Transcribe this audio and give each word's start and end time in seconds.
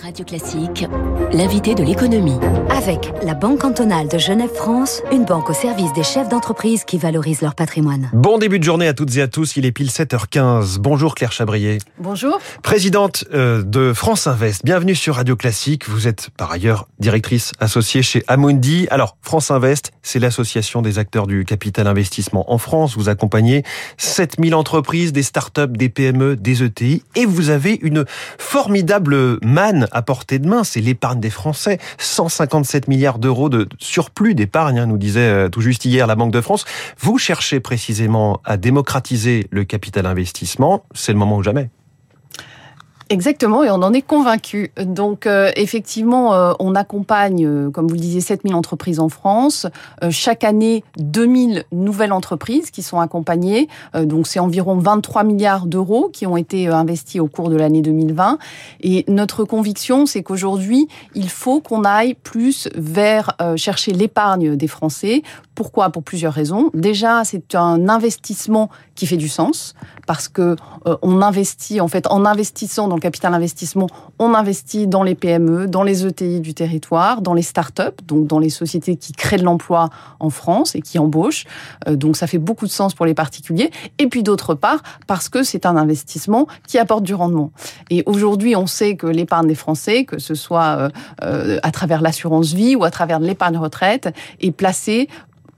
Radio 0.00 0.24
Classique, 0.24 0.86
l'invité 1.32 1.74
de 1.74 1.82
l'économie. 1.82 2.38
Avec 2.70 3.12
la 3.22 3.34
Banque 3.34 3.60
cantonale 3.60 4.08
de 4.08 4.16
Genève-France, 4.16 5.02
une 5.12 5.24
banque 5.24 5.50
au 5.50 5.52
service 5.52 5.92
des 5.92 6.02
chefs 6.02 6.28
d'entreprise 6.28 6.84
qui 6.84 6.96
valorisent 6.96 7.42
leur 7.42 7.54
patrimoine. 7.54 8.08
Bon 8.14 8.38
début 8.38 8.58
de 8.58 8.64
journée 8.64 8.88
à 8.88 8.94
toutes 8.94 9.14
et 9.16 9.22
à 9.22 9.28
tous, 9.28 9.56
il 9.56 9.66
est 9.66 9.72
pile 9.72 9.88
7h15. 9.88 10.78
Bonjour 10.78 11.14
Claire 11.14 11.32
Chabrier. 11.32 11.78
Bonjour. 11.98 12.38
Présidente 12.62 13.24
euh, 13.34 13.62
de 13.62 13.92
France 13.92 14.26
Invest, 14.26 14.64
bienvenue 14.64 14.94
sur 14.94 15.16
Radio 15.16 15.36
Classique. 15.36 15.88
Vous 15.88 16.08
êtes 16.08 16.30
par 16.36 16.50
ailleurs 16.50 16.88
directrice 16.98 17.52
associée 17.60 18.02
chez 18.02 18.24
Amundi. 18.28 18.88
Alors, 18.90 19.16
France 19.20 19.50
Invest, 19.50 19.92
c'est 20.02 20.18
l'association 20.18 20.80
des 20.80 20.98
acteurs 20.98 21.26
du 21.26 21.44
capital 21.44 21.86
investissement 21.86 22.50
en 22.50 22.58
France. 22.58 22.96
Vous 22.96 23.08
accompagnez 23.08 23.62
7000 23.98 24.54
entreprises, 24.54 25.12
des 25.12 25.22
startups, 25.22 25.68
des 25.68 25.90
PME, 25.90 26.36
des 26.36 26.62
ETI 26.62 27.02
et 27.14 27.26
vous 27.26 27.50
avez 27.50 27.78
une 27.82 28.04
formidable 28.38 29.38
manne 29.42 29.81
à 29.90 30.02
portée 30.02 30.38
de 30.38 30.48
main, 30.48 30.64
c'est 30.64 30.80
l'épargne 30.80 31.20
des 31.20 31.30
Français. 31.30 31.78
157 31.98 32.88
milliards 32.88 33.18
d'euros 33.18 33.48
de 33.48 33.68
surplus 33.78 34.34
d'épargne, 34.34 34.78
hein, 34.78 34.86
nous 34.86 34.98
disait 34.98 35.20
euh, 35.20 35.48
tout 35.48 35.60
juste 35.60 35.84
hier 35.84 36.06
la 36.06 36.14
Banque 36.14 36.32
de 36.32 36.40
France. 36.40 36.64
Vous 36.98 37.18
cherchez 37.18 37.60
précisément 37.60 38.40
à 38.44 38.56
démocratiser 38.56 39.46
le 39.50 39.64
capital 39.64 40.06
investissement. 40.06 40.84
C'est 40.94 41.12
le 41.12 41.18
moment 41.18 41.36
ou 41.36 41.42
jamais. 41.42 41.70
Exactement, 43.12 43.62
et 43.62 43.70
on 43.70 43.82
en 43.82 43.92
est 43.92 44.00
convaincu. 44.00 44.72
Donc 44.82 45.26
euh, 45.26 45.50
effectivement, 45.54 46.32
euh, 46.32 46.54
on 46.60 46.74
accompagne, 46.74 47.44
euh, 47.44 47.70
comme 47.70 47.86
vous 47.86 47.94
le 47.94 48.00
disiez, 48.00 48.22
7000 48.22 48.54
entreprises 48.54 49.00
en 49.00 49.10
France. 49.10 49.66
chaque 50.08 50.44
année, 50.44 50.82
2000 50.96 51.64
nouvelles 51.72 52.14
entreprises 52.14 52.70
qui 52.70 52.82
sont 52.82 53.00
accompagnées. 53.00 53.68
donc 53.94 54.26
c'est 54.26 54.40
environ 54.40 54.76
23 54.76 55.24
milliards 55.24 55.66
d'euros 55.66 56.08
qui 56.10 56.26
ont 56.26 56.38
été 56.38 56.68
investis 56.68 57.20
au 57.20 57.26
cours 57.26 57.50
de 57.50 57.56
l'année 57.56 57.82
2020. 57.82 58.38
Et 58.80 59.04
notre 59.08 59.44
conviction, 59.44 60.06
c'est 60.06 60.22
qu'aujourd'hui, 60.22 60.88
il 61.14 61.28
faut 61.28 61.60
qu'on 61.60 61.84
aille 61.84 62.14
plus 62.14 62.68
vers 62.74 63.36
chercher 63.56 63.92
l'épargne 63.92 64.56
des 64.56 64.68
Français. 64.68 65.22
Pourquoi? 65.54 65.90
Pour 65.90 66.02
plusieurs 66.02 66.32
raisons. 66.32 66.70
Déjà, 66.72 67.24
c'est 67.24 67.54
un 67.54 67.88
investissement 67.88 68.70
qui 68.94 69.06
fait 69.06 69.18
du 69.18 69.28
sens 69.28 69.74
parce 70.06 70.28
que 70.28 70.56
on 71.02 71.22
investit 71.22 71.80
en 71.80 71.88
fait 71.88 72.06
en 72.08 72.24
investissant 72.24 72.88
dans 72.88 72.98
capital 73.02 73.34
investissement, 73.34 73.88
on 74.18 74.32
investit 74.32 74.86
dans 74.86 75.02
les 75.02 75.14
PME, 75.14 75.66
dans 75.66 75.82
les 75.82 76.06
ETI 76.06 76.40
du 76.40 76.54
territoire, 76.54 77.20
dans 77.20 77.34
les 77.34 77.42
start-up, 77.42 78.00
donc 78.06 78.26
dans 78.26 78.38
les 78.38 78.48
sociétés 78.48 78.96
qui 78.96 79.12
créent 79.12 79.38
de 79.38 79.44
l'emploi 79.44 79.90
en 80.20 80.30
France 80.30 80.74
et 80.74 80.80
qui 80.80 80.98
embauchent. 80.98 81.44
Euh, 81.88 81.96
donc 81.96 82.16
ça 82.16 82.26
fait 82.26 82.38
beaucoup 82.38 82.66
de 82.66 82.70
sens 82.70 82.94
pour 82.94 83.04
les 83.04 83.14
particuliers. 83.14 83.70
Et 83.98 84.06
puis 84.06 84.22
d'autre 84.22 84.54
part, 84.54 84.82
parce 85.06 85.28
que 85.28 85.42
c'est 85.42 85.66
un 85.66 85.76
investissement 85.76 86.46
qui 86.66 86.78
apporte 86.78 87.02
du 87.02 87.14
rendement. 87.14 87.50
Et 87.90 88.02
aujourd'hui, 88.06 88.56
on 88.56 88.66
sait 88.66 88.96
que 88.96 89.06
l'épargne 89.06 89.48
des 89.48 89.54
Français, 89.54 90.04
que 90.04 90.18
ce 90.18 90.34
soit 90.34 90.76
euh, 90.78 90.88
euh, 91.22 91.58
à 91.62 91.70
travers 91.72 92.00
l'assurance 92.00 92.52
vie 92.52 92.76
ou 92.76 92.84
à 92.84 92.90
travers 92.90 93.18
l'épargne 93.18 93.58
retraite, 93.58 94.14
est 94.40 94.52
placée 94.52 95.08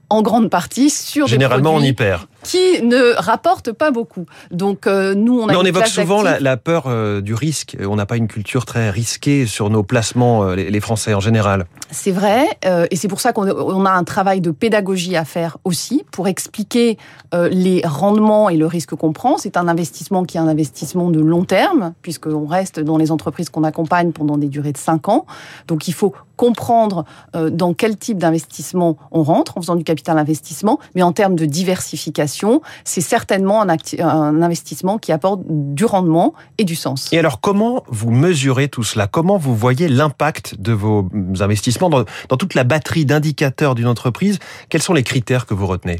en 0.09 0.21
grande 0.21 0.49
partie 0.49 0.89
sur 0.89 1.27
Généralement, 1.27 1.79
des 1.79 1.85
on 1.85 1.89
y 1.89 1.93
perd 1.93 2.23
qui 2.45 2.83
ne 2.83 3.19
rapporte 3.19 3.71
pas 3.71 3.91
beaucoup. 3.91 4.25
Donc 4.51 4.87
euh, 4.87 5.15
nous, 5.15 5.39
on 5.39 5.47
a. 5.47 5.51
Mais 5.51 5.57
on 5.57 5.63
évoque 5.63 5.87
souvent 5.87 6.21
la, 6.21 6.57
peur 6.57 6.85
euh, 6.87 7.21
du 7.21 7.33
risque. 7.33 7.75
On 7.81 7.95
n'a 7.95 8.05
pas 8.05 8.17
une 8.17 8.27
culture 8.27 8.65
très 8.65 8.89
risquée 8.89 9.47
sur 9.47 9.69
nos 9.69 9.83
placements, 9.83 10.43
euh, 10.43 10.55
les, 10.55 10.79
Français 10.79 11.15
en 11.15 11.19
général. 11.19 11.65
C'est 11.89 12.11
vrai, 12.11 12.45
et 12.91 12.95
c'est 12.95 13.07
pour 13.07 13.19
ça 13.19 13.33
qu'on 13.33 13.85
a 13.85 13.91
un 13.91 14.03
travail 14.03 14.39
de 14.41 14.51
pédagogie 14.51 15.15
à 15.15 15.25
faire 15.25 15.57
aussi 15.63 16.03
pour 16.11 16.27
expliquer 16.27 16.97
les 17.33 17.81
rendements 17.83 18.49
et 18.49 18.57
le 18.57 18.67
risque 18.67 18.93
qu'on 18.95 19.13
prend. 19.13 19.37
C'est 19.37 19.57
un 19.57 19.67
investissement 19.67 20.25
qui 20.25 20.37
est 20.37 20.39
un 20.39 20.47
investissement 20.47 21.09
de 21.09 21.19
long 21.19 21.43
terme, 21.43 21.93
puisqu'on 22.01 22.45
reste 22.45 22.79
dans 22.79 22.97
les 22.97 23.11
entreprises 23.11 23.49
qu'on 23.49 23.63
accompagne 23.63 24.11
pendant 24.11 24.37
des 24.37 24.47
durées 24.47 24.73
de 24.73 24.77
5 24.77 25.09
ans. 25.09 25.25
Donc 25.67 25.87
il 25.87 25.93
faut 25.93 26.13
comprendre 26.35 27.05
dans 27.33 27.73
quel 27.73 27.97
type 27.97 28.17
d'investissement 28.17 28.97
on 29.11 29.23
rentre 29.23 29.57
en 29.57 29.61
faisant 29.61 29.75
du 29.75 29.85
capital 29.85 30.17
investissement, 30.17 30.79
mais 30.93 31.01
en 31.01 31.13
termes 31.13 31.35
de 31.35 31.45
diversification 31.45 32.34
c'est 32.83 33.01
certainement 33.01 33.61
un, 33.61 33.77
un, 33.99 34.41
investissement 34.41 34.97
qui 34.97 35.11
apporte 35.11 35.41
du 35.45 35.85
rendement 35.85 36.33
et 36.57 36.63
du 36.63 36.75
sens. 36.75 37.11
Et 37.11 37.19
alors, 37.19 37.41
comment 37.41 37.83
vous 37.87 38.11
mesurez 38.11 38.67
tout 38.67 38.83
cela? 38.83 39.07
Comment 39.07 39.37
vous 39.37 39.55
voyez 39.55 39.87
l'impact 39.87 40.59
de 40.59 40.71
vos 40.71 41.09
investissements 41.39 41.89
dans, 41.89 42.05
dans 42.29 42.37
toute 42.37 42.53
la 42.53 42.63
batterie 42.63 43.05
d'indicateurs 43.05 43.75
d'une 43.75 43.87
entreprise? 43.87 44.39
Quels 44.69 44.81
sont 44.81 44.93
les 44.93 45.03
critères 45.03 45.45
que 45.45 45.53
vous 45.53 45.67
retenez? 45.67 45.99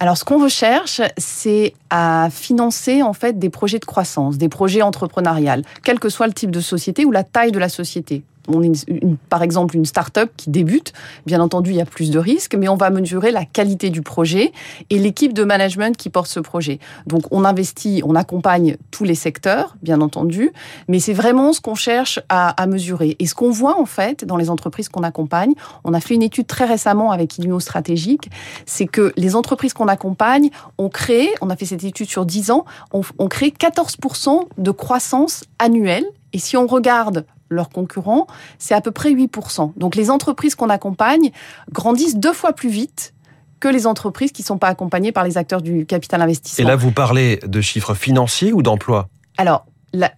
Alors, 0.00 0.16
ce 0.16 0.24
qu'on 0.24 0.40
recherche, 0.42 1.00
c'est 1.16 1.74
à 1.90 2.28
financer 2.30 3.02
en 3.02 3.12
fait 3.12 3.38
des 3.38 3.50
projets 3.50 3.80
de 3.80 3.84
croissance, 3.84 4.38
des 4.38 4.48
projets 4.48 4.82
entrepreneuriales, 4.82 5.62
quel 5.82 5.98
que 5.98 6.08
soit 6.08 6.28
le 6.28 6.32
type 6.32 6.52
de 6.52 6.60
société 6.60 7.04
ou 7.04 7.10
la 7.10 7.24
taille 7.24 7.50
de 7.50 7.58
la 7.58 7.68
société 7.68 8.22
on 8.48 8.62
est 8.62 8.86
par 9.28 9.42
exemple 9.42 9.76
une 9.76 9.84
start-up 9.84 10.30
qui 10.36 10.50
débute, 10.50 10.92
bien 11.26 11.40
entendu, 11.40 11.70
il 11.70 11.76
y 11.76 11.80
a 11.80 11.86
plus 11.86 12.10
de 12.10 12.18
risques, 12.18 12.54
mais 12.54 12.68
on 12.68 12.76
va 12.76 12.90
mesurer 12.90 13.30
la 13.30 13.44
qualité 13.44 13.90
du 13.90 14.02
projet 14.02 14.52
et 14.90 14.98
l'équipe 14.98 15.32
de 15.32 15.44
management 15.44 15.96
qui 15.96 16.10
porte 16.10 16.28
ce 16.28 16.40
projet. 16.40 16.78
Donc, 17.06 17.22
on 17.30 17.44
investit, 17.44 18.02
on 18.04 18.14
accompagne 18.14 18.76
tous 18.90 19.04
les 19.04 19.14
secteurs, 19.14 19.76
bien 19.82 20.00
entendu, 20.00 20.50
mais 20.88 21.00
c'est 21.00 21.12
vraiment 21.12 21.52
ce 21.52 21.60
qu'on 21.60 21.74
cherche 21.74 22.20
à, 22.28 22.54
mesurer. 22.66 23.16
Et 23.18 23.26
ce 23.26 23.34
qu'on 23.34 23.50
voit, 23.50 23.80
en 23.80 23.86
fait, 23.86 24.24
dans 24.24 24.36
les 24.36 24.50
entreprises 24.50 24.88
qu'on 24.88 25.02
accompagne, 25.02 25.54
on 25.84 25.94
a 25.94 26.00
fait 26.00 26.14
une 26.14 26.22
étude 26.22 26.46
très 26.46 26.66
récemment 26.66 27.12
avec 27.12 27.38
Illumo 27.38 27.60
Stratégique, 27.60 28.30
c'est 28.66 28.86
que 28.86 29.12
les 29.16 29.36
entreprises 29.36 29.72
qu'on 29.72 29.88
accompagne 29.88 30.50
ont 30.76 30.88
créé, 30.88 31.30
on 31.40 31.50
a 31.50 31.56
fait 31.56 31.64
cette 31.64 31.84
étude 31.84 32.08
sur 32.08 32.26
10 32.26 32.50
ans, 32.50 32.64
ont 32.92 33.02
on 33.18 33.28
crée 33.28 33.48
14% 33.48 34.46
de 34.58 34.70
croissance 34.70 35.44
annuelle 35.58 36.04
et 36.32 36.38
si 36.38 36.56
on 36.56 36.66
regarde 36.66 37.24
leurs 37.50 37.68
concurrents, 37.68 38.26
c'est 38.58 38.74
à 38.74 38.80
peu 38.80 38.90
près 38.90 39.12
8%. 39.12 39.72
Donc 39.76 39.94
les 39.94 40.10
entreprises 40.10 40.54
qu'on 40.54 40.70
accompagne 40.70 41.30
grandissent 41.72 42.16
deux 42.16 42.32
fois 42.32 42.52
plus 42.52 42.68
vite 42.68 43.14
que 43.60 43.68
les 43.68 43.86
entreprises 43.86 44.32
qui 44.32 44.42
ne 44.42 44.46
sont 44.46 44.58
pas 44.58 44.68
accompagnées 44.68 45.12
par 45.12 45.24
les 45.24 45.36
acteurs 45.36 45.62
du 45.62 45.84
capital 45.86 46.22
investissement. 46.22 46.64
Et 46.64 46.68
là, 46.68 46.76
vous 46.76 46.92
parlez 46.92 47.40
de 47.44 47.60
chiffres 47.60 47.94
financiers 47.94 48.52
ou 48.52 48.62
d'emploi 48.62 49.08
Alors, 49.36 49.66
la, 49.92 50.12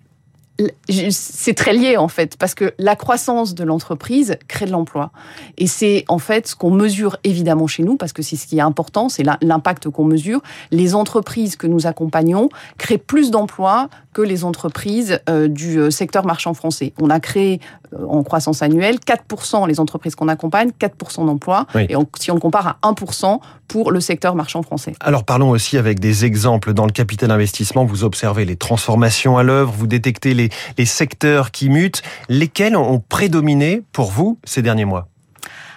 c'est 0.88 1.54
très 1.54 1.72
lié 1.72 1.96
en 1.96 2.08
fait, 2.08 2.36
parce 2.36 2.54
que 2.54 2.72
la 2.78 2.96
croissance 2.96 3.54
de 3.54 3.64
l'entreprise 3.64 4.36
crée 4.48 4.66
de 4.66 4.70
l'emploi. 4.70 5.10
Et 5.58 5.66
c'est 5.66 6.04
en 6.08 6.18
fait 6.18 6.48
ce 6.48 6.56
qu'on 6.56 6.70
mesure 6.70 7.16
évidemment 7.24 7.66
chez 7.66 7.82
nous, 7.82 7.96
parce 7.96 8.12
que 8.12 8.22
c'est 8.22 8.36
ce 8.36 8.46
qui 8.46 8.58
est 8.58 8.62
important, 8.62 9.08
c'est 9.08 9.24
l'impact 9.42 9.88
qu'on 9.88 10.04
mesure. 10.04 10.40
Les 10.70 10.94
entreprises 10.94 11.56
que 11.56 11.66
nous 11.66 11.86
accompagnons 11.86 12.48
créent 12.78 12.98
plus 12.98 13.30
d'emplois 13.30 13.88
que 14.12 14.22
les 14.22 14.44
entreprises 14.44 15.20
euh, 15.28 15.48
du 15.48 15.78
euh, 15.78 15.90
secteur 15.90 16.26
marchand 16.26 16.52
français. 16.54 16.92
On 17.00 17.10
a 17.10 17.20
créé 17.20 17.60
euh, 17.94 18.04
en 18.06 18.22
croissance 18.22 18.62
annuelle 18.62 18.96
4% 18.96 19.68
les 19.68 19.78
entreprises 19.78 20.14
qu'on 20.14 20.28
accompagne, 20.28 20.70
4% 20.80 21.26
d'emplois. 21.26 21.66
Et 21.76 21.94
si 22.18 22.30
on 22.30 22.34
le 22.34 22.40
compare 22.40 22.78
à 22.82 22.92
1% 22.92 23.38
pour 23.70 23.92
le 23.92 24.00
secteur 24.00 24.34
marchand 24.34 24.62
français. 24.62 24.94
Alors 24.98 25.22
parlons 25.22 25.50
aussi 25.50 25.78
avec 25.78 26.00
des 26.00 26.24
exemples. 26.24 26.74
Dans 26.74 26.86
le 26.86 26.92
capital 26.92 27.30
investissement, 27.30 27.84
vous 27.84 28.02
observez 28.02 28.44
les 28.44 28.56
transformations 28.56 29.38
à 29.38 29.44
l'œuvre, 29.44 29.72
vous 29.72 29.86
détectez 29.86 30.34
les 30.34 30.40
les, 30.76 30.84
secteurs 30.84 31.50
qui 31.50 31.68
mutent, 31.68 32.02
lesquels 32.28 32.76
ont 32.76 33.02
prédominé 33.08 33.82
pour 33.92 34.10
vous 34.10 34.38
ces 34.44 34.62
derniers 34.62 34.84
mois? 34.84 35.08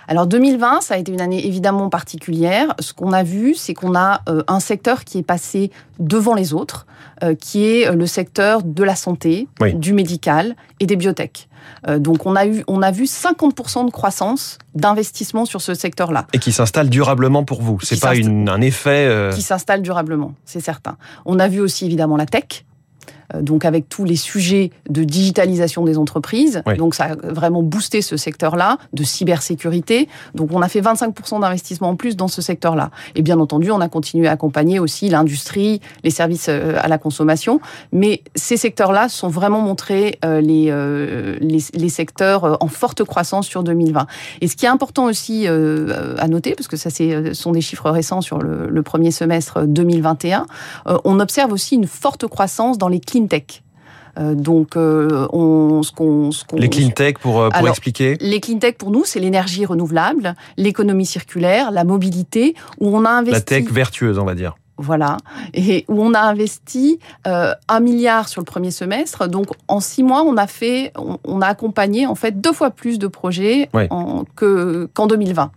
Alors 0.07 0.27
2020, 0.27 0.81
ça 0.81 0.95
a 0.95 0.97
été 0.97 1.11
une 1.11 1.21
année 1.21 1.45
évidemment 1.47 1.89
particulière. 1.89 2.73
Ce 2.79 2.93
qu'on 2.93 3.13
a 3.13 3.23
vu, 3.23 3.55
c'est 3.55 3.73
qu'on 3.73 3.95
a 3.95 4.21
euh, 4.29 4.43
un 4.47 4.59
secteur 4.59 5.03
qui 5.03 5.17
est 5.17 5.23
passé 5.23 5.71
devant 5.99 6.33
les 6.33 6.53
autres, 6.53 6.85
euh, 7.23 7.35
qui 7.35 7.65
est 7.65 7.91
le 7.91 8.05
secteur 8.05 8.63
de 8.63 8.83
la 8.83 8.95
santé, 8.95 9.47
du 9.75 9.93
médical 9.93 10.55
et 10.79 10.85
des 10.85 10.95
biotech. 10.95 11.47
Euh, 11.87 11.97
donc 11.97 12.25
on 12.25 12.35
a 12.35 12.45
eu 12.45 12.63
on 12.67 12.81
a 12.81 12.91
vu 12.91 13.05
50% 13.05 13.85
de 13.85 13.91
croissance 13.91 14.57
d'investissement 14.75 15.45
sur 15.45 15.61
ce 15.61 15.73
secteur-là. 15.73 16.27
Et 16.33 16.39
qui 16.39 16.51
s'installe 16.51 16.89
durablement 16.89 17.45
pour 17.45 17.61
vous. 17.61 17.79
C'est 17.81 17.99
pas 17.99 18.11
un 18.11 18.61
effet 18.61 19.29
qui 19.33 19.41
s'installe 19.41 19.81
durablement, 19.81 20.33
c'est 20.43 20.59
certain. 20.59 20.97
On 21.25 21.39
a 21.39 21.47
vu 21.47 21.61
aussi 21.61 21.85
évidemment 21.85 22.17
la 22.17 22.25
tech 22.25 22.43
euh, 22.43 22.72
donc 23.39 23.65
avec 23.65 23.89
tous 23.89 24.05
les 24.05 24.15
sujets 24.15 24.71
de 24.89 25.03
digitalisation 25.03 25.83
des 25.83 25.97
entreprises. 25.97 26.63
Donc 26.77 26.95
ça 26.95 27.05
a 27.05 27.15
vraiment 27.15 27.63
boosté 27.63 28.01
ce 28.01 28.17
secteur-là, 28.17 28.77
de 28.93 29.03
cybersécurité. 29.03 30.07
Donc 30.35 30.49
on 30.51 30.61
a 30.61 30.67
fait 30.67 30.81
25% 30.81 31.41
d'investissement 31.41 31.89
en 31.89 31.95
plus 31.95 32.15
dans 32.15 32.27
ce 32.27 32.41
secteur-là. 32.41 32.91
Et 33.15 33.21
bien 33.21 33.39
entendu, 33.39 33.71
on 33.71 33.81
a 33.81 33.89
continué 33.89 34.27
à 34.27 34.31
accompagner 34.31 34.79
aussi 34.79 35.09
l'industrie, 35.09 35.81
les 36.03 36.09
services 36.09 36.47
euh, 36.49 36.77
à 36.81 36.87
la 36.87 36.97
consommation. 36.97 37.59
Mais 37.91 38.21
ces 38.35 38.57
secteurs-là 38.57 39.09
sont 39.09 39.29
vraiment 39.29 39.61
montrés 39.61 40.19
euh, 40.25 40.41
les, 40.41 40.71
les, 41.39 41.89
secteurs 41.89 42.57
en 42.61 42.67
forte 42.67 43.03
croissance 43.03 43.47
sur 43.47 43.63
2020. 43.63 44.07
Et 44.41 44.47
ce 44.47 44.55
qui 44.55 44.65
est 44.65 44.69
important 44.69 45.05
aussi 45.05 45.47
à 45.47 46.27
noter, 46.27 46.55
parce 46.55 46.67
que 46.67 46.77
ça 46.77 46.89
ce 46.89 47.33
sont 47.33 47.51
des 47.51 47.61
chiffres 47.61 47.89
récents 47.89 48.21
sur 48.21 48.39
le, 48.39 48.67
le 48.67 48.83
premier 48.83 49.11
semestre 49.11 49.65
2021, 49.65 50.45
on 51.03 51.19
observe 51.19 51.51
aussi 51.51 51.75
une 51.75 51.87
forte 51.87 52.27
croissance 52.27 52.77
dans 52.77 52.87
les 52.87 52.99
clean 53.13 53.27
tech. 53.27 53.61
Euh, 54.19 54.35
donc, 54.35 54.75
euh, 54.75 55.27
on, 55.33 55.81
ce 55.81 55.91
qu'on, 55.91 56.29
les 56.55 56.69
clean 56.69 56.89
tech 56.89 57.15
pour, 57.19 57.41
euh, 57.41 57.49
pour 57.49 57.67
expliquer. 57.67 58.17
Les 58.19 58.39
clean 58.39 58.59
tech 58.59 58.75
pour 58.75 58.91
nous, 58.91 59.05
c'est 59.05 59.19
l'énergie 59.19 59.65
renouvelable, 59.65 60.35
l'économie 60.57 61.05
circulaire, 61.05 61.71
la 61.71 61.83
mobilité, 61.83 62.55
où 62.79 62.95
on 62.95 63.05
a 63.05 63.09
investi. 63.09 63.33
La 63.33 63.41
tech 63.41 63.71
vertueuse, 63.71 64.19
on 64.19 64.25
va 64.25 64.35
dire. 64.35 64.55
Voilà, 64.77 65.17
et 65.53 65.85
où 65.87 66.01
on 66.01 66.15
a 66.15 66.19
investi 66.19 66.99
euh, 67.27 67.53
un 67.69 67.79
milliard 67.79 68.27
sur 68.27 68.41
le 68.41 68.45
premier 68.45 68.71
semestre. 68.71 69.27
Donc 69.27 69.47
en 69.67 69.79
six 69.79 70.01
mois, 70.01 70.23
on 70.23 70.35
a 70.35 70.47
fait, 70.47 70.91
on, 70.95 71.41
a 71.41 71.45
accompagné 71.45 72.07
en 72.07 72.15
fait 72.15 72.41
deux 72.41 72.53
fois 72.53 72.71
plus 72.71 72.97
de 72.97 73.05
projets 73.05 73.69
que 74.35 74.89
qu'en 74.95 75.05
2020 75.05 75.51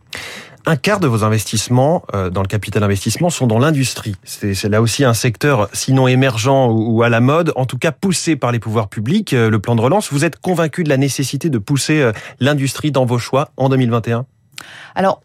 un 0.66 0.76
quart 0.76 0.98
de 0.98 1.06
vos 1.06 1.22
investissements 1.22 2.02
euh, 2.12 2.28
dans 2.28 2.42
le 2.42 2.48
capital 2.48 2.82
investissement 2.82 3.30
sont 3.30 3.46
dans 3.46 3.60
l'industrie. 3.60 4.16
C'est 4.24 4.68
là 4.68 4.82
aussi 4.82 5.04
un 5.04 5.14
secteur, 5.14 5.68
sinon 5.72 6.08
émergent 6.08 6.68
ou 6.70 7.02
à 7.02 7.08
la 7.08 7.20
mode, 7.20 7.52
en 7.54 7.66
tout 7.66 7.78
cas 7.78 7.92
poussé 7.92 8.34
par 8.34 8.50
les 8.50 8.58
pouvoirs 8.58 8.88
publics. 8.88 9.32
Euh, 9.32 9.48
le 9.48 9.60
plan 9.60 9.76
de 9.76 9.80
relance, 9.80 10.12
vous 10.12 10.24
êtes 10.24 10.40
convaincu 10.40 10.82
de 10.82 10.88
la 10.88 10.96
nécessité 10.96 11.50
de 11.50 11.58
pousser 11.58 12.02
euh, 12.02 12.12
l'industrie 12.40 12.90
dans 12.90 13.06
vos 13.06 13.18
choix 13.18 13.50
en 13.56 13.68
2021 13.68 14.26
Alors, 14.96 15.22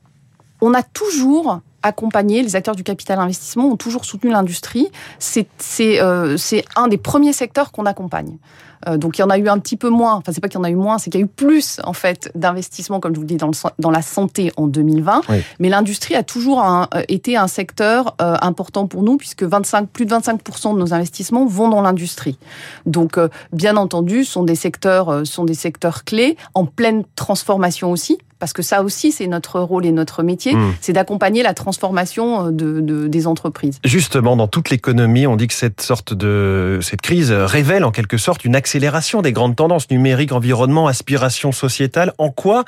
on 0.62 0.76
a 0.76 0.84
toujours 0.84 1.62
accompagné, 1.84 2.42
les 2.42 2.56
acteurs 2.56 2.76
du 2.76 2.84
capital 2.84 3.20
investissement 3.20 3.66
ont 3.66 3.78
toujours 3.78 4.06
soutenu 4.06 4.32
l'industrie. 4.32 4.90
C'est 5.20 5.48
un 6.76 6.88
des 6.88 6.98
premiers 6.98 7.34
secteurs 7.34 7.72
qu'on 7.72 7.86
accompagne. 7.86 8.38
Euh, 8.88 8.98
donc 8.98 9.18
il 9.18 9.22
y 9.22 9.24
en 9.24 9.30
a 9.30 9.38
eu 9.38 9.48
un 9.48 9.60
petit 9.60 9.78
peu 9.78 9.90
moins. 9.90 10.16
Enfin, 10.16 10.32
c'est 10.32 10.42
pas 10.42 10.48
qu'il 10.48 10.58
y 10.58 10.62
en 10.62 10.64
a 10.64 10.70
eu 10.70 10.76
moins, 10.76 10.98
c'est 10.98 11.10
qu'il 11.10 11.20
y 11.20 11.24
a 11.24 11.26
eu 11.26 11.30
plus 11.30 11.80
en 11.84 11.94
fait 11.94 12.32
d'investissements, 12.36 13.00
comme 13.00 13.14
je 13.14 13.18
vous 13.18 13.24
le 13.24 13.28
dis, 13.28 13.38
dans, 13.38 13.52
dans 13.80 13.92
la 13.92 14.02
santé 14.02 14.52
en 14.58 14.68
2020. 14.68 15.22
Mais 15.60 15.70
l'industrie 15.70 16.16
a 16.16 16.24
toujours 16.24 16.64
euh, 16.64 16.86
été 17.08 17.38
un 17.38 17.48
secteur 17.48 18.16
euh, 18.22 18.36
important 18.42 18.88
pour 18.88 19.04
nous, 19.04 19.18
puisque 19.18 19.44
25, 19.44 19.90
plus 19.90 20.06
de 20.06 20.14
25% 20.14 20.74
de 20.74 20.80
nos 20.80 20.94
investissements 20.94 21.46
vont 21.46 21.70
dans 21.70 21.82
l'industrie. 21.82 22.38
Donc, 22.86 23.20
bien 23.54 23.78
entendu, 23.78 24.26
sont 24.26 24.44
des 24.44 24.56
secteurs, 24.56 25.26
sont 25.26 25.46
des 25.46 25.54
secteurs 25.54 26.04
clés 26.04 26.38
en 26.54 26.66
pleine 26.66 27.04
transformation 27.16 27.92
aussi 27.92 28.18
parce 28.42 28.54
que 28.54 28.64
ça 28.64 28.82
aussi, 28.82 29.12
c'est 29.12 29.28
notre 29.28 29.60
rôle 29.60 29.86
et 29.86 29.92
notre 29.92 30.24
métier, 30.24 30.56
hmm. 30.56 30.74
c'est 30.82 30.94
d'accompagner 30.94 31.44
la 31.44 31.54
transformation 31.54 32.48
euh, 32.48 32.52
de, 32.52 33.08
des 33.08 33.28
entreprises. 33.28 33.78
Justement, 33.86 34.36
dans 34.36 34.48
toute 34.48 34.72
l'économie, 34.72 35.28
on 35.28 35.36
dit 35.36 35.48
que 35.48 35.54
cette 35.54 35.80
sorte 35.80 36.16
de 36.16 36.80
cette 36.82 37.02
crise 37.02 37.32
révèle 37.32 37.86
en 37.86 37.92
quelque 37.92 38.18
sorte 38.18 38.44
une 38.44 38.56
accélération 38.56 39.22
des 39.22 39.32
grandes 39.32 39.56
tendances 39.56 39.92
numériques, 39.92 40.32
environnement, 40.32 40.88
aspiration 40.88 41.52
sociétale. 41.52 42.14
En 42.18 42.32
quoi 42.32 42.66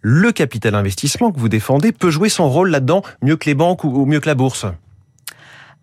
le 0.00 0.30
capital 0.30 0.76
investissement 0.76 1.32
que 1.32 1.40
vous 1.40 1.48
défendez 1.48 1.90
peut 1.90 2.10
jouer 2.10 2.28
son 2.28 2.48
rôle 2.48 2.70
là-dedans 2.70 3.02
mieux 3.20 3.36
que 3.36 3.46
les 3.46 3.54
banques 3.54 3.82
ou 3.82 4.06
mieux 4.06 4.20
que 4.20 4.28
la 4.28 4.36
bourse? 4.36 4.64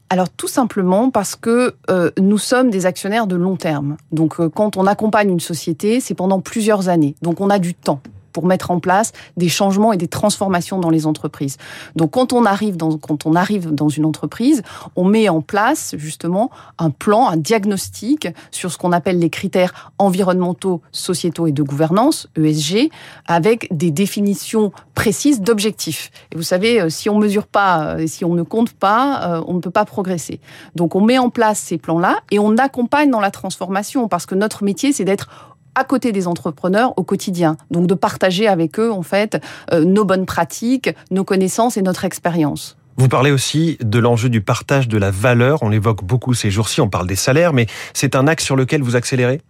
Alors 0.09 0.29
tout 0.29 0.47
simplement 0.47 1.09
parce 1.09 1.35
que 1.35 1.75
euh, 1.89 2.11
nous 2.17 2.37
sommes 2.37 2.69
des 2.69 2.85
actionnaires 2.85 3.27
de 3.27 3.35
long 3.35 3.57
terme. 3.57 3.97
Donc 4.13 4.39
euh, 4.39 4.47
quand 4.47 4.77
on 4.77 4.87
accompagne 4.87 5.29
une 5.29 5.41
société, 5.41 5.99
c'est 5.99 6.13
pendant 6.13 6.39
plusieurs 6.39 6.87
années. 6.87 7.15
Donc 7.21 7.41
on 7.41 7.49
a 7.49 7.59
du 7.59 7.73
temps 7.73 7.99
pour 8.33 8.45
mettre 8.45 8.71
en 8.71 8.79
place 8.79 9.13
des 9.37 9.49
changements 9.49 9.93
et 9.93 9.97
des 9.97 10.07
transformations 10.07 10.79
dans 10.79 10.89
les 10.89 11.05
entreprises. 11.05 11.57
Donc 11.95 12.11
quand 12.11 12.33
on 12.33 12.45
arrive 12.45 12.75
dans, 12.75 12.97
quand 12.97 13.25
on 13.25 13.35
arrive 13.35 13.73
dans 13.73 13.89
une 13.89 14.05
entreprise, 14.05 14.63
on 14.95 15.05
met 15.05 15.29
en 15.29 15.41
place 15.41 15.95
justement 15.97 16.49
un 16.77 16.89
plan, 16.89 17.27
un 17.27 17.37
diagnostic 17.37 18.27
sur 18.51 18.71
ce 18.71 18.77
qu'on 18.77 18.91
appelle 18.91 19.19
les 19.19 19.29
critères 19.29 19.91
environnementaux, 19.97 20.81
sociétaux 20.91 21.47
et 21.47 21.51
de 21.51 21.63
gouvernance, 21.63 22.27
ESG, 22.37 22.89
avec 23.27 23.67
des 23.71 23.91
définitions 23.91 24.71
précises 24.95 25.41
d'objectifs. 25.41 26.11
Et 26.31 26.35
vous 26.35 26.43
savez, 26.43 26.81
euh, 26.81 26.89
si 26.89 27.09
on 27.09 27.17
mesure 27.17 27.47
pas, 27.47 27.95
euh, 27.95 28.07
si 28.07 28.25
on 28.25 28.33
ne 28.33 28.43
compte 28.43 28.73
pas, 28.73 29.37
euh, 29.37 29.43
on 29.47 29.53
ne 29.53 29.59
peut 29.59 29.71
pas 29.71 29.85
progresser. 29.85 30.39
Donc 30.75 30.95
on 30.95 31.01
met 31.01 31.17
en 31.17 31.29
place 31.29 31.59
ces 31.59 31.77
plans-là 31.77 32.17
et 32.31 32.39
on 32.39 32.57
accompagne 32.57 33.09
dans 33.09 33.19
la 33.19 33.31
transformation 33.31 34.07
parce 34.07 34.25
que 34.25 34.35
notre 34.35 34.63
métier, 34.63 34.93
c'est 34.93 35.05
d'être 35.05 35.29
à 35.75 35.83
côté 35.83 36.11
des 36.11 36.27
entrepreneurs 36.27 36.93
au 36.97 37.03
quotidien. 37.03 37.57
Donc 37.71 37.87
de 37.87 37.93
partager 37.93 38.47
avec 38.47 38.79
eux 38.79 38.91
en 38.91 39.03
fait 39.03 39.41
euh, 39.71 39.83
nos 39.83 40.05
bonnes 40.05 40.25
pratiques, 40.25 40.89
nos 41.11 41.23
connaissances 41.23 41.77
et 41.77 41.81
notre 41.81 42.05
expérience. 42.05 42.77
Vous 42.95 43.07
parlez 43.07 43.31
aussi 43.31 43.77
de 43.81 43.97
l'enjeu 43.97 44.29
du 44.29 44.41
partage 44.41 44.87
de 44.87 44.97
la 44.97 45.09
valeur. 45.09 45.63
On 45.63 45.69
l'évoque 45.69 46.03
beaucoup 46.03 46.35
ces 46.35 46.51
jours-ci. 46.51 46.79
On 46.79 46.89
parle 46.89 47.07
des 47.07 47.15
salaires, 47.15 47.51
mais 47.51 47.65
c'est 47.93 48.15
un 48.15 48.27
axe 48.27 48.43
sur 48.43 48.55
lequel 48.55 48.83
vous 48.83 48.95
accélérez? 48.95 49.41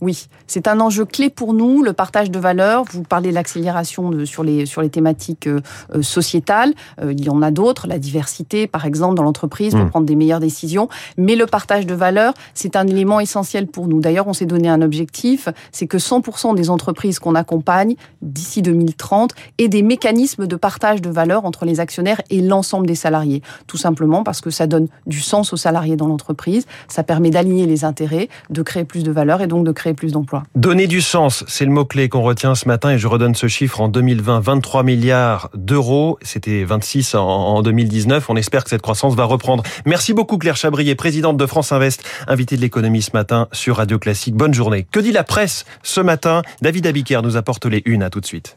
Oui, 0.00 0.28
c'est 0.46 0.66
un 0.66 0.80
enjeu 0.80 1.04
clé 1.04 1.28
pour 1.28 1.52
nous, 1.52 1.82
le 1.82 1.92
partage 1.92 2.30
de 2.30 2.38
valeurs. 2.38 2.84
Vous 2.90 3.02
parlez 3.02 3.30
de 3.30 3.34
l'accélération 3.34 4.24
sur 4.24 4.42
les, 4.42 4.64
sur 4.64 4.80
les 4.80 4.88
thématiques 4.88 5.46
euh, 5.46 5.60
euh, 5.94 6.02
sociétales. 6.02 6.72
Euh, 7.02 7.12
il 7.12 7.22
y 7.22 7.28
en 7.28 7.42
a 7.42 7.50
d'autres, 7.50 7.86
la 7.86 7.98
diversité, 7.98 8.66
par 8.66 8.86
exemple, 8.86 9.14
dans 9.14 9.22
l'entreprise, 9.22 9.74
pour 9.74 9.84
mmh. 9.84 9.90
prendre 9.90 10.06
des 10.06 10.16
meilleures 10.16 10.40
décisions. 10.40 10.88
Mais 11.18 11.36
le 11.36 11.46
partage 11.46 11.84
de 11.86 11.94
valeurs, 11.94 12.32
c'est 12.54 12.76
un 12.76 12.86
élément 12.86 13.20
essentiel 13.20 13.66
pour 13.66 13.88
nous. 13.88 14.00
D'ailleurs, 14.00 14.26
on 14.26 14.32
s'est 14.32 14.46
donné 14.46 14.68
un 14.68 14.80
objectif, 14.80 15.48
c'est 15.70 15.86
que 15.86 15.98
100% 15.98 16.54
des 16.54 16.70
entreprises 16.70 17.18
qu'on 17.18 17.34
accompagne 17.34 17.94
d'ici 18.22 18.62
2030 18.62 19.34
aient 19.58 19.68
des 19.68 19.82
mécanismes 19.82 20.46
de 20.46 20.56
partage 20.56 21.02
de 21.02 21.10
valeurs 21.10 21.44
entre 21.44 21.66
les 21.66 21.78
actionnaires 21.78 22.22
et 22.30 22.40
l'ensemble 22.40 22.86
des 22.86 22.94
salariés. 22.94 23.42
Tout 23.66 23.76
simplement 23.76 24.24
parce 24.24 24.40
que 24.40 24.50
ça 24.50 24.66
donne 24.66 24.88
du 25.06 25.20
sens 25.20 25.52
aux 25.52 25.58
salariés 25.58 25.96
dans 25.96 26.08
l'entreprise, 26.08 26.66
ça 26.88 27.02
permet 27.02 27.30
d'aligner 27.30 27.66
les 27.66 27.84
intérêts, 27.84 28.28
de 28.48 28.62
créer 28.62 28.84
plus 28.84 29.02
de 29.02 29.10
valeur 29.10 29.42
et 29.42 29.46
donc 29.46 29.66
de 29.66 29.72
créer 29.90 29.94
plus 29.94 30.12
d'emplois. 30.12 30.42
Donner 30.54 30.86
du 30.86 31.00
sens, 31.00 31.44
c'est 31.46 31.64
le 31.64 31.70
mot-clé 31.70 32.08
qu'on 32.08 32.22
retient 32.22 32.54
ce 32.54 32.68
matin 32.68 32.90
et 32.90 32.98
je 32.98 33.06
redonne 33.06 33.34
ce 33.34 33.48
chiffre 33.48 33.80
en 33.80 33.88
2020, 33.88 34.40
23 34.40 34.82
milliards 34.82 35.50
d'euros. 35.54 36.18
C'était 36.22 36.64
26 36.64 37.14
en 37.14 37.62
2019. 37.62 38.28
On 38.30 38.36
espère 38.36 38.64
que 38.64 38.70
cette 38.70 38.82
croissance 38.82 39.14
va 39.14 39.24
reprendre. 39.24 39.62
Merci 39.84 40.14
beaucoup 40.14 40.38
Claire 40.38 40.56
Chabrier, 40.56 40.94
présidente 40.94 41.36
de 41.36 41.46
France 41.46 41.72
Invest, 41.72 42.04
invitée 42.26 42.56
de 42.56 42.60
l'économie 42.60 43.02
ce 43.02 43.10
matin 43.12 43.48
sur 43.52 43.76
Radio 43.76 43.98
Classique. 43.98 44.34
Bonne 44.34 44.54
journée. 44.54 44.86
Que 44.90 45.00
dit 45.00 45.12
la 45.12 45.24
presse 45.24 45.64
ce 45.82 46.00
matin? 46.00 46.42
David 46.62 46.86
Abiker 46.86 47.20
nous 47.22 47.36
apporte 47.36 47.66
les 47.66 47.82
unes. 47.86 48.02
À 48.02 48.10
tout 48.10 48.20
de 48.20 48.26
suite. 48.26 48.56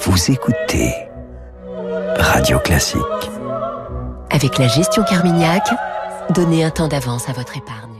Vous 0.00 0.30
écoutez 0.30 0.92
Radio 2.18 2.58
Classique. 2.58 3.00
Avec 4.30 4.58
la 4.58 4.68
gestion 4.68 5.02
Carmignac, 5.04 5.66
donnez 6.30 6.64
un 6.64 6.70
temps 6.70 6.88
d'avance 6.88 7.28
à 7.28 7.32
votre 7.32 7.56
épargne. 7.56 7.93